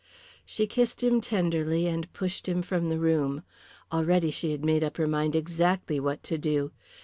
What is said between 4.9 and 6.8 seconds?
her mind exactly what to do.